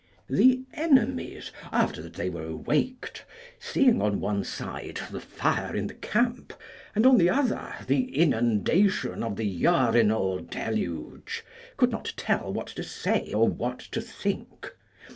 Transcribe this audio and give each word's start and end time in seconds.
The 0.31 0.63
enemies, 0.73 1.51
after 1.71 2.01
that 2.01 2.15
they 2.15 2.27
were 2.31 2.47
awaked, 2.47 3.23
seeing 3.59 4.01
on 4.01 4.19
one 4.19 4.43
side 4.43 4.99
the 5.11 5.19
fire 5.19 5.75
in 5.75 5.85
the 5.85 5.93
camp, 5.93 6.53
and 6.95 7.05
on 7.05 7.19
the 7.19 7.29
other 7.29 7.75
the 7.85 8.05
inundation 8.17 9.21
of 9.21 9.35
the 9.35 9.45
urinal 9.45 10.39
deluge, 10.39 11.45
could 11.77 11.91
not 11.91 12.13
tell 12.17 12.51
what 12.51 12.65
to 12.65 12.83
say 12.83 13.29
nor 13.31 13.47
what 13.47 13.77
to 13.77 14.01
think. 14.01 14.71